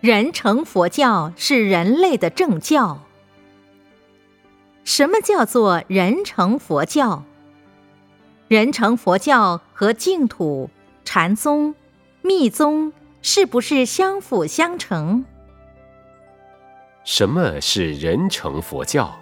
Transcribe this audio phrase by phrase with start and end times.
[0.00, 3.02] 人成佛教是人类的正教。
[4.82, 7.22] 什么叫做人成佛教？
[8.48, 10.70] 人成佛教和净土、
[11.04, 11.74] 禅宗、
[12.22, 15.22] 密宗是不是相辅相成？
[17.04, 19.14] 什么是人成佛教？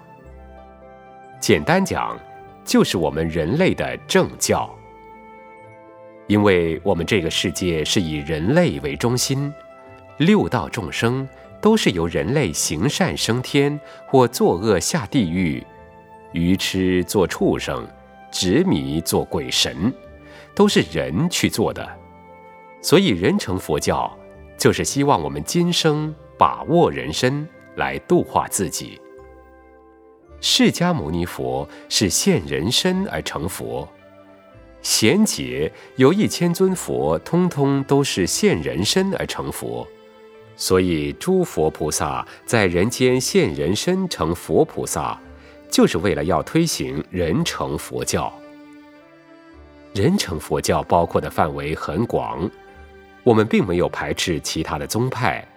[1.41, 2.17] 简单讲，
[2.63, 4.73] 就是我们人类的正教。
[6.27, 9.53] 因为我们这个世界是以人类为中心。
[10.19, 11.25] 六道众生
[11.61, 15.65] 都是由人类行善升天，或作恶下地狱，
[16.33, 17.87] 愚痴做畜生，
[18.29, 19.93] 执迷做鬼神，
[20.53, 21.89] 都是人去做的。
[22.81, 24.13] 所以人成佛教，
[24.57, 28.99] 就是希望我们今生把握人生，来度化自己。
[30.41, 33.87] 释迦牟尼佛是现人身而成佛，
[34.81, 39.87] 贤劫有一千尊佛，通通都是现人身而成佛。
[40.61, 45.17] 所以，诸佛菩萨在人间现人身成佛菩萨，
[45.71, 48.31] 就是为了要推行人成佛教。
[49.93, 52.51] 人成佛教包括的范围很广，
[53.23, 55.47] 我们并没有排斥其他的宗派。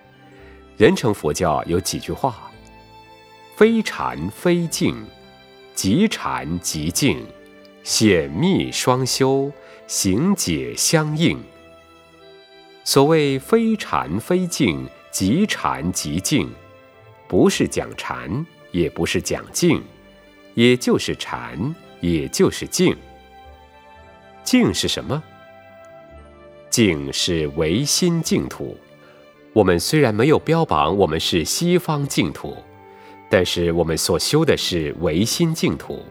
[0.76, 2.48] 人成佛教有几句话：
[3.56, 5.04] 非禅非净，
[5.74, 7.26] 即禅即净，
[7.82, 9.50] 显密双修，
[9.88, 11.42] 行解相应。
[12.84, 16.50] 所谓非禅非净，即禅即净，
[17.28, 19.80] 不是讲禅，也不是讲净，
[20.54, 22.96] 也就是禅，也就是净。
[24.42, 25.22] 净是什么？
[26.68, 28.76] 净是唯心净土。
[29.52, 32.56] 我们虽然没有标榜我们是西方净土，
[33.30, 36.04] 但是我们所修的是唯心净土。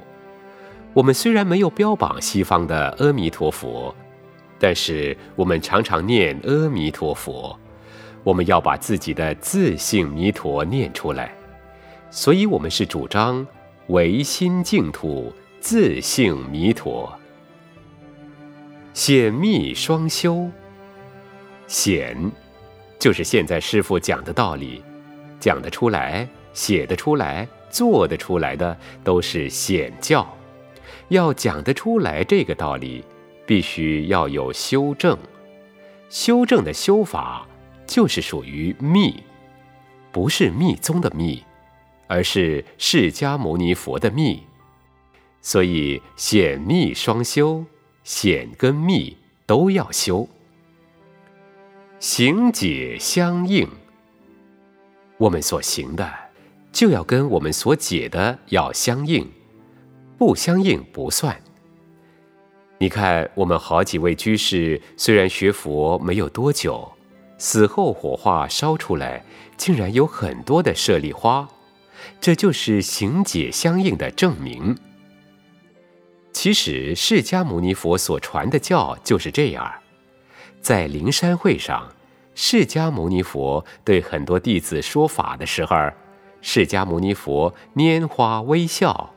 [0.94, 3.94] 我们虽然没有标榜西方的阿弥陀佛。
[4.64, 7.58] 但是我们常常念阿弥陀佛，
[8.24, 11.34] 我们要把自己的自性弥陀念出来，
[12.12, 13.46] 所以我们是主张
[13.88, 17.12] 唯心净土，自性弥陀，
[18.94, 20.48] 显密双修。
[21.66, 22.32] 显，
[23.00, 24.84] 就是现在师父讲的道理，
[25.40, 30.28] 讲得出来，写得出来，做得出来的都是显教，
[31.08, 33.04] 要讲得出来这个道理。
[33.52, 35.20] 必须要有修正，
[36.10, 37.46] 修正的修法
[37.86, 39.22] 就是属于密，
[40.10, 41.44] 不是密宗的密，
[42.08, 44.44] 而是释迦牟尼佛的密。
[45.42, 47.66] 所以显密双修，
[48.06, 50.30] 显跟密都要修，
[52.00, 53.68] 行解相应。
[55.18, 56.10] 我们所行的
[56.72, 59.30] 就要跟我们所解的要相应，
[60.18, 61.38] 不相应不算。
[62.82, 66.92] 你看，我们好几位居士虽然学佛没有多久，
[67.38, 69.24] 死后火化烧出来，
[69.56, 71.48] 竟然有很多的舍利花，
[72.20, 74.76] 这就是行解相应的证明。
[76.34, 79.72] 其实，释迦牟尼佛所传的教就是这样。
[80.60, 81.88] 在灵山会上，
[82.34, 85.76] 释迦牟尼佛对很多弟子说法的时候，
[86.42, 89.14] 释迦牟尼佛拈花微笑，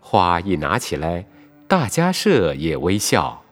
[0.00, 1.26] 花一拿起来。
[1.68, 3.42] 大迦舍也微笑，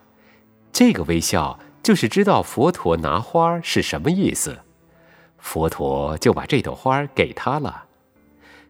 [0.71, 4.59] 这个微笑就是知道佛陀拿花是什么意思，
[5.37, 7.85] 佛陀就把这朵花给他了。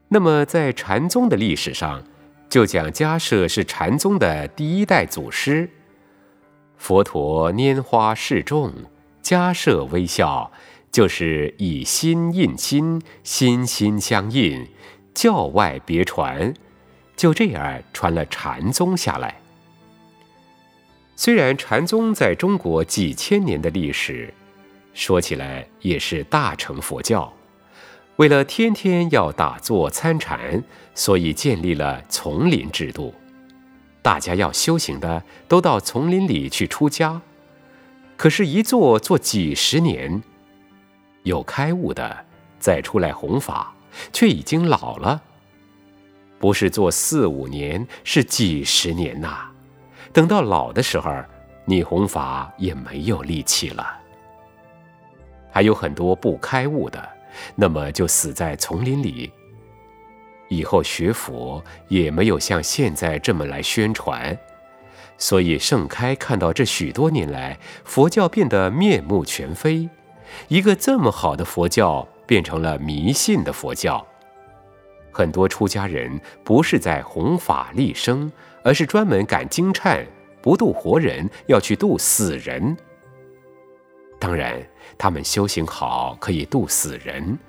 [0.08, 2.04] 那么在禅宗的历史上，
[2.50, 5.70] 就讲迦舍是禅宗的第一代祖师。
[6.78, 8.74] 佛陀拈花示众，
[9.22, 10.52] 迦舍微笑，
[10.92, 14.68] 就是以心印心，心心相印，
[15.14, 16.54] 教外别传，
[17.22, 19.36] 就这样传了禅宗下来。
[21.16, 24.34] 虽然禅宗在中国几千年的历史，
[24.96, 27.32] 说起来也是大乘佛教。
[28.16, 30.64] 为了天天要打坐参禅，
[30.96, 33.14] 所以建立了丛林制度。
[34.02, 37.22] 大家要修行的都到丛林里去出家。
[38.18, 40.24] 可是，一坐坐几十年，
[41.22, 42.26] 有开悟的
[42.58, 43.76] 再出来弘法，
[44.12, 45.22] 却已经老了。
[46.42, 49.50] 不是做四五年，是几十年呐。
[50.12, 51.10] 等到老的时候，
[51.66, 54.00] 你弘法也没有力气了。
[55.52, 57.08] 还有很多不开悟的，
[57.56, 59.32] 那么就死在丛林里。
[60.50, 64.38] 以后学佛也没有像现在这么来宣传，
[65.18, 69.88] 所以盛开看到这许多年来，佛教变得面目全非，
[70.48, 74.06] 一个这么好的佛教变成了迷信的佛教。
[75.12, 78.32] 很多出家人不是在弘法立生。
[78.64, 80.06] 而是专门赶经忏，
[80.40, 82.78] 不渡活人，要去渡死人。
[84.20, 84.62] 当然，
[85.00, 87.40] 他们修行好可以渡死人，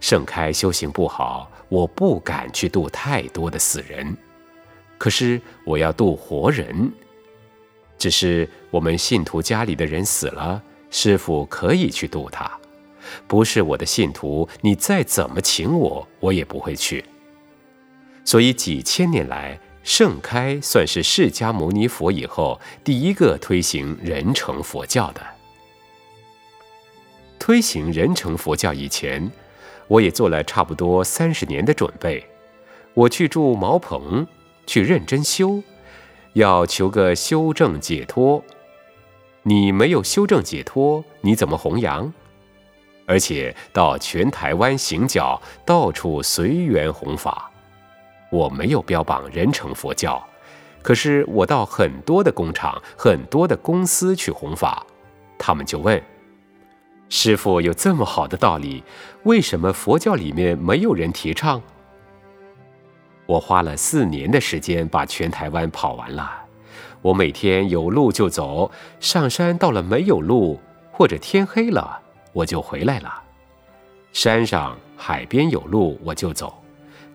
[0.00, 4.14] 盛开修行不好，我不敢去渡太多的死人。
[4.98, 6.92] 可是我要渡活人，
[7.96, 12.59] 只是我们信徒家里的人死了，师傅可以去渡他。
[13.26, 17.04] 不是我的信徒，你再怎么请我，我也不会去。
[18.24, 25.20] 所以几千年来，盛开算是释迦牟尼佛以后第一个推行人成佛教的。
[27.38, 29.30] 推行人成佛教以前，
[29.88, 32.24] 我也做了差不多三十年的准备。
[32.92, 34.26] 我去住茅棚，
[34.66, 35.62] 去认真修，
[36.34, 38.44] 要求个修正解脱。
[39.42, 42.12] 你没有修正解脱，你怎么弘扬？
[43.10, 47.50] 而且到全台湾行脚，到处随缘弘法。
[48.30, 50.24] 我没有标榜人成佛教，
[50.80, 54.86] 可是我到很多的工厂、很多的公司去弘法，
[55.36, 56.00] 他们就问：
[57.08, 58.84] 师傅有这么好的道理，
[59.24, 61.60] 为什么佛教里面没有人提倡？
[63.26, 66.30] 我花了四年的时间把全台湾跑完了。
[67.02, 68.70] 我每天有路就走，
[69.00, 70.60] 上山到了没有路
[70.92, 72.02] 或者天黑了。
[72.32, 73.22] 我就回来了。
[74.12, 76.62] 山上、海边有路，我就走。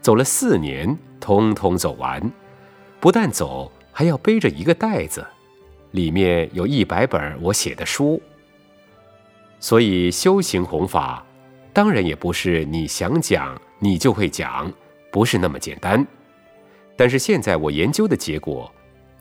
[0.01, 2.31] 走了四年，通通走完。
[2.99, 5.25] 不但走，还要背着一个袋子，
[5.91, 8.21] 里面有一百本我写的书。
[9.59, 11.25] 所以修行弘法，
[11.73, 14.71] 当然也不是你想讲你就会讲，
[15.11, 16.05] 不是那么简单。
[16.95, 18.71] 但是现在我研究的结果，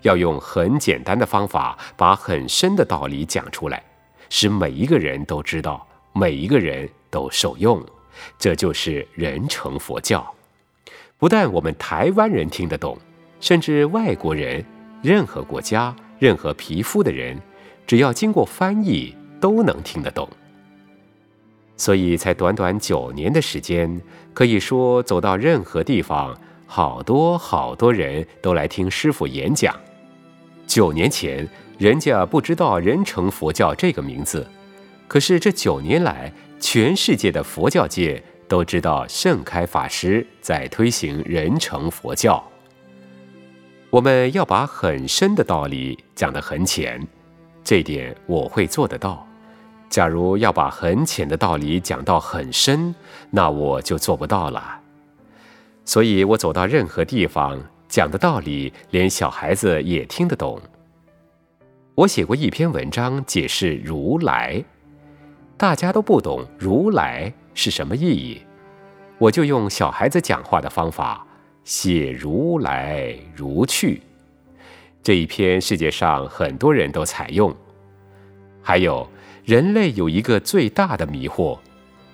[0.02, 3.82] 要用很简单的方法，把很深的道理讲出来。
[4.30, 7.84] 使每一个人都知道，每一个人都受用，
[8.38, 10.28] 这就是人成佛教。
[11.18, 12.98] 不但我们台湾人听得懂，
[13.40, 14.64] 甚至外国人、
[15.02, 17.40] 任何国家、任何皮肤的人，
[17.86, 20.28] 只要经过翻译，都能听得懂。
[21.76, 24.00] 所以才短短九年的时间，
[24.32, 26.36] 可以说走到任何地方，
[26.66, 29.74] 好多好多人都来听师傅演讲。
[30.66, 31.48] 九年前。
[31.78, 34.46] 人家不知道人成佛教这个名字，
[35.08, 42.42] 可是这九年来，全世界的佛教界都知道盛开法师在推行人成佛教。
[43.90, 47.04] 我们要把很深的道理讲得很浅，
[47.64, 49.26] 这点我会做得到。
[49.90, 52.94] 假如要把很浅的道理讲到很深，
[53.30, 54.80] 那我就做不到了。
[55.84, 60.60] 所以我走到任何地方讲的道理，连小孩子也听得懂。
[61.96, 64.64] 我写过一篇文章解释如来，
[65.56, 68.42] 大家都不懂如来是什么意义，
[69.16, 71.24] 我就用小孩子讲话的方法
[71.62, 74.02] 写如来如去。
[75.04, 77.54] 这一篇世界上很多人都采用。
[78.60, 79.08] 还有
[79.44, 81.56] 人类有一个最大的迷惑：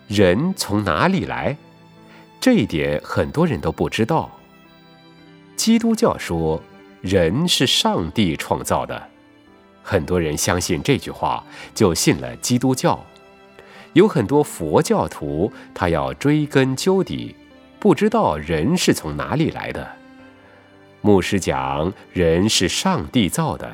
[0.08, 1.56] 人从哪里来？
[2.38, 4.30] 这一点很多人都不知道。
[5.56, 6.62] 基督教说
[7.00, 9.08] 人是上帝创造的。
[9.90, 11.44] 很多人相信这句话，
[11.74, 13.04] 就信了基督教。
[13.94, 17.34] 有很多佛教徒，他要追根究底，
[17.80, 19.84] 不知道人是从哪里来的。
[21.00, 23.68] 牧师讲人是上帝造的，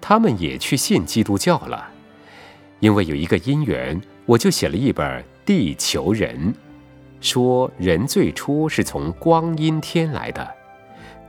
[0.00, 1.88] 他们也去信基督教了。
[2.80, 5.06] 因为有一个因缘，我就写了一本
[5.46, 6.52] 《地球人》，
[7.20, 10.59] 说人最初是从光阴天来的。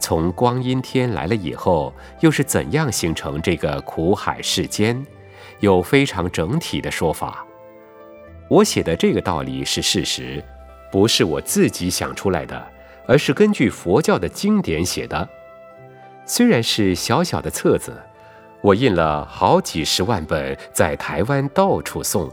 [0.01, 5.05] 从光阴天来了以后，又是怎样形成这个苦海世间？
[5.60, 7.46] 有非常整体的说法。
[8.50, 10.43] 我写的这个道理是事实，
[10.91, 12.67] 不是我自己想出来的，
[13.08, 15.29] 而是根据佛教的经典写的。
[16.25, 17.96] 虽然是小小的册子，
[18.62, 22.27] 我印了好几十万本，在台湾到处送。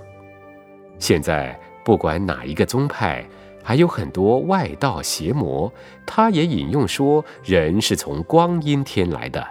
[0.98, 3.22] 现在不管哪一个宗派。
[3.62, 5.72] 还有很多外道邪魔，
[6.06, 9.46] 他也引用说人是从光阴天来的。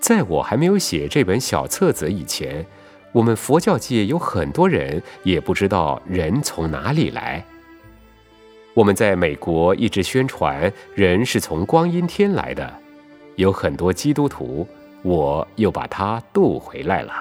[0.00, 2.64] 在我还没有写这本小册子以前，
[3.12, 7.44] 我们佛教界有很多人也不知道人从哪里来。
[8.74, 12.72] 我们在美国一直宣传人是从光阴天来的，
[13.36, 14.66] 有很多基督徒，
[15.02, 17.12] 我又把他渡回来了。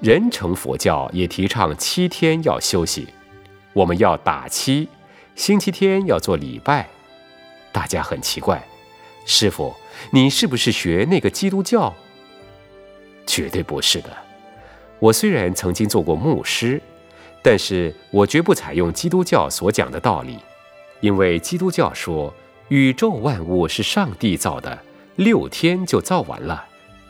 [0.00, 3.08] 人成佛教也提倡七天要休息。
[3.74, 4.88] 我们要打七，
[5.34, 6.88] 星期天要做礼拜。
[7.72, 8.64] 大家很奇怪，
[9.26, 9.74] 师傅，
[10.12, 11.92] 你是不是学那个基督教？
[13.26, 14.10] 绝对不是的。
[15.00, 16.80] 我虽然曾经做过牧师，
[17.42, 20.38] 但是我绝不采用基督教所讲的道理，
[21.00, 22.32] 因为基督教说
[22.68, 24.78] 宇宙万物是上帝造的，
[25.16, 26.64] 六天就造完了，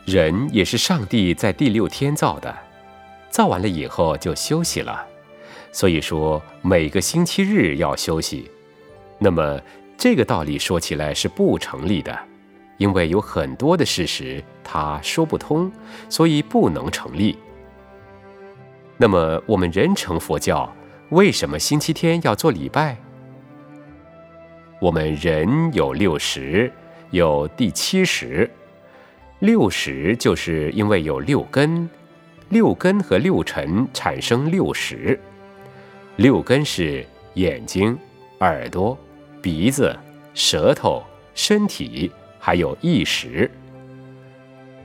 [0.06, 2.56] 人也是上帝在第六天造的。
[3.28, 5.06] 造完了以后就休息了。
[5.74, 8.48] 所以说每个星期日要休息。
[9.18, 9.60] 那么
[9.98, 12.16] 这个道理说起来是不成立的，
[12.76, 15.70] 因为有很多的事实他说不通，
[16.08, 17.36] 所以不能成立。
[18.96, 20.72] 那么我们人成佛教
[21.10, 22.96] 为什么星期天要做礼拜？
[24.80, 26.72] 我们人有六十，
[27.10, 28.48] 有第七十。
[29.40, 31.90] 六十就是因为有六根，
[32.50, 35.18] 六根和六尘产生六十。
[36.16, 37.04] 六根是
[37.34, 37.98] 眼睛、
[38.38, 38.96] 耳朵、
[39.42, 39.94] 鼻子、
[40.32, 41.02] 舌头、
[41.34, 43.50] 身体，还有意识。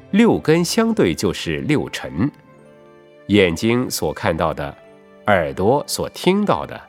[0.10, 2.30] 六根相对就是六尘。
[3.28, 4.76] 眼睛所看到的，
[5.28, 6.82] 耳朵所听到的，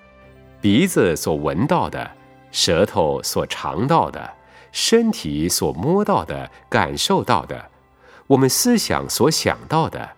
[0.58, 2.10] 鼻子所闻到的，
[2.50, 4.32] 舌头所尝到的，
[4.72, 7.68] 身体所摸到的、感受到的，
[8.26, 10.12] 我们思想所想到的，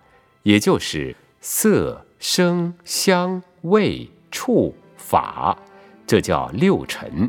[0.44, 5.58] 也就是色、声、香、味、触、法，
[6.06, 7.28] 这叫六尘。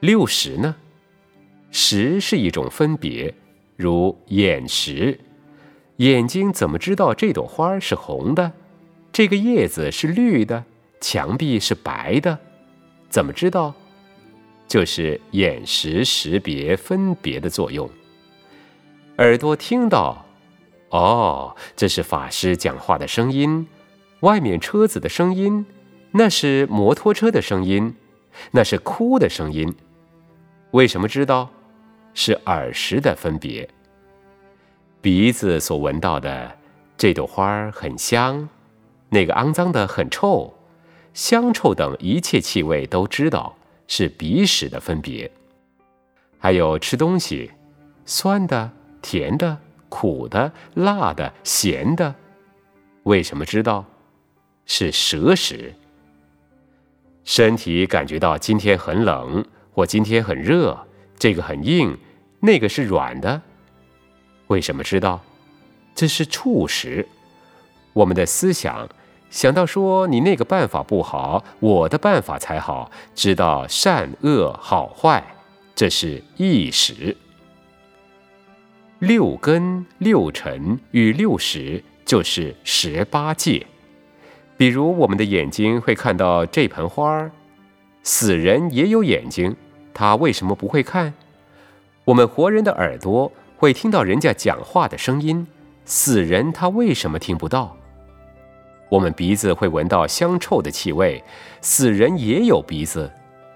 [0.00, 0.74] 六识呢？
[1.70, 3.32] 识是一种分别，
[3.76, 5.20] 如眼识。
[5.98, 8.50] 眼睛怎么知道这朵花是红的，
[9.12, 10.64] 这个叶子是绿的，
[11.00, 12.36] 墙壁是白的？
[13.08, 13.72] 怎么知道？
[14.66, 17.88] 就是眼识识别分别的作用。
[19.18, 20.26] 耳朵听到，
[20.90, 23.66] 哦，这是法师讲话的声音，
[24.20, 25.66] 外面车子的声音，
[26.12, 27.94] 那是摩托车的声音，
[28.52, 29.74] 那是哭的声音。
[30.70, 31.50] 为什么知道？
[32.14, 33.68] 是耳识的分别。
[35.00, 36.56] 鼻子所闻到的，
[36.96, 38.48] 这朵花很香，
[39.10, 40.52] 那个肮脏的很臭，
[41.14, 45.30] 香臭等一切气味都知道，是鼻屎的分别。
[46.38, 47.52] 还有吃东西，
[48.04, 52.14] 酸的、甜的、苦的、辣的、咸的，
[53.04, 53.84] 为什么知道？
[54.66, 55.74] 是舌识。
[57.24, 60.78] 身体感觉到今天很冷或今天很热，
[61.18, 61.96] 这个很硬，
[62.40, 63.40] 那个是软的。
[64.48, 65.20] 为什么知道？
[65.94, 67.06] 这是触识。
[67.92, 68.88] 我们的思想
[69.30, 75.22] 想到说你那个办法不好，我的办法才好，知道善恶好坏，
[75.74, 77.16] 这是意识。
[78.98, 83.66] 六根、六尘与六识就是十八界。
[84.56, 87.30] 比如我们的眼睛会看到这盆花儿，
[88.02, 89.54] 死人也有眼睛，
[89.94, 91.14] 他为什么不会看？
[92.04, 93.32] 我们活人的耳朵。
[93.56, 95.44] 会听到人家讲话的声音，
[95.84, 97.76] 死人他为什么听不到？
[98.88, 101.24] 我们鼻子会闻到香臭的气味，
[101.60, 103.10] 死人也有鼻子，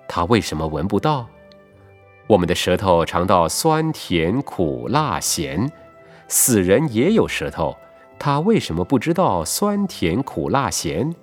[0.09, 1.29] 他为什么闻不到？
[2.33, 5.71] 我们的舌头尝到酸甜苦辣咸，
[6.29, 7.77] 死人也有舌头，
[8.19, 11.15] 他为什么不知道酸甜苦辣咸？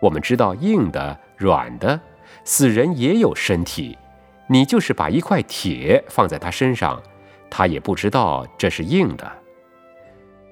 [0.00, 2.00] 我们知道硬的软的，
[2.44, 3.98] 死人也有身体，
[4.46, 7.02] 你就是把一块铁放在他身上。
[7.50, 9.30] 他也不知道这是硬的，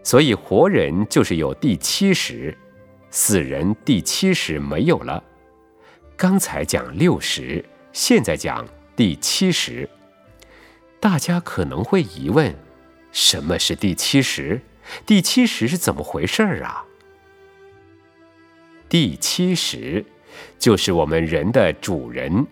[0.03, 2.55] 所以活人就是有第七识，
[3.11, 5.25] 死人第七识没有了。
[6.19, 8.63] 刚才讲六识，现在讲
[9.01, 9.89] 第七识。
[11.01, 12.55] 大家可能会疑问：
[13.13, 14.61] 什么是第七识？
[15.07, 16.85] 第七识是怎么回事儿啊？
[18.91, 20.05] 第七识
[20.59, 22.47] 就是我们人的主人，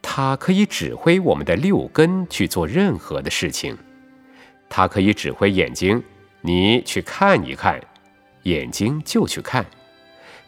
[0.00, 3.76] 他可以指挥我们的六根去做任何的事情。
[4.68, 6.04] 它可以指挥眼睛，
[6.42, 7.80] 你去看一看，
[8.44, 9.64] 眼睛就去看；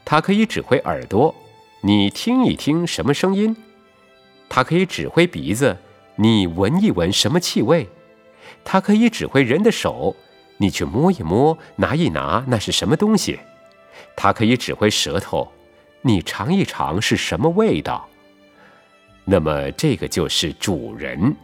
[0.05, 1.35] 它可以指挥耳朵，
[1.81, 3.57] 你听一听什么声音；
[4.51, 5.79] 它可以指挥鼻子，
[6.17, 7.87] 你闻一闻什么气味；
[8.63, 10.15] 它可以指挥人的手，
[10.59, 13.39] 你去摸一摸、拿一拿那是什么东西；
[14.15, 15.51] 它可以指挥舌头，
[16.03, 18.07] 你尝一尝是什么味道。
[19.25, 21.35] 那么这个就是主人，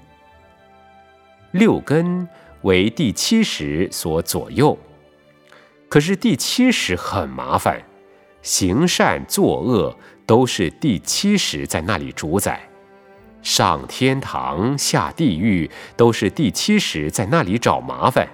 [1.53, 2.29] 六根。
[2.63, 4.77] 为第七识所左右，
[5.89, 7.81] 可是第七识很麻烦，
[8.43, 12.69] 行善作恶都是第七识在那里主宰，
[13.47, 18.27] 上天堂下地狱都是第七识在那里找麻烦。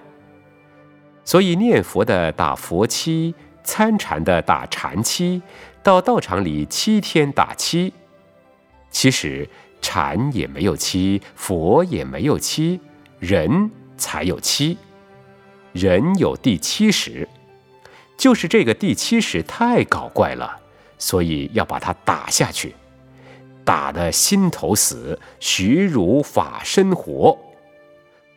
[1.22, 5.42] 所以念佛的打佛七，参禅的打禅七，
[5.82, 7.92] 到道场里七天打七。
[8.90, 9.46] 其实
[9.82, 12.80] 禅也没有七，佛也没有七，
[13.18, 13.70] 人。
[13.98, 14.76] 才有七，
[15.72, 17.28] 人有第七识，
[18.16, 20.58] 就是这个第七识太搞怪了，
[20.98, 22.74] 所以要把它打下去，
[23.64, 27.38] 打得心头死，徐如法身活，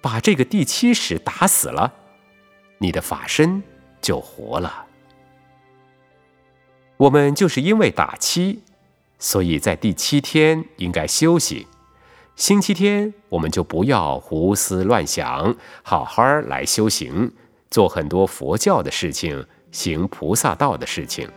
[0.02, 1.94] 把这个第七识打死了，
[2.78, 3.64] 你的法身
[4.02, 4.86] 就活了。
[6.98, 8.62] 我们就是因为打七，
[9.20, 11.68] 所以在第七天应该休息。
[12.36, 17.32] 星期天我们就不要胡思乱想，好好来修行，
[17.72, 21.30] 做很多佛教的事情，行菩萨道的事情。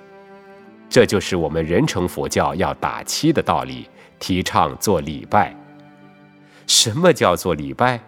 [0.89, 3.87] 这就是我们人成佛教要打七的道理，
[4.19, 5.55] 提倡做礼拜。
[6.67, 8.01] 什么叫做礼拜？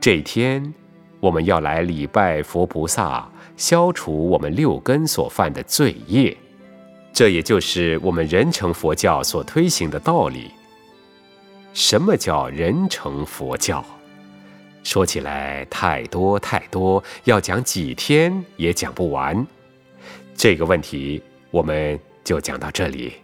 [0.00, 0.72] 这天
[1.20, 6.36] 我们要来礼拜佛菩萨，消除我们六根所犯的罪业。
[7.12, 10.50] 这也就是我们人成佛教所推行的道理。
[11.74, 13.84] 什么叫人成佛教？
[14.82, 19.46] 说起来太多太多，要讲几天也讲不完。
[20.34, 23.21] 这个问题我们就讲到这里。